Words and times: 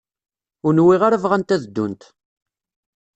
Ur 0.65 0.73
nwiɣ 0.73 1.01
ara 1.03 1.23
bɣant 1.23 1.53
ad 1.55 1.61
ddunt. 1.65 2.01